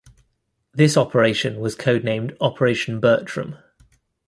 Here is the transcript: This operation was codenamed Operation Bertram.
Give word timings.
This 0.73 0.97
operation 0.97 1.59
was 1.59 1.75
codenamed 1.75 2.35
Operation 2.41 2.99
Bertram. 2.99 3.57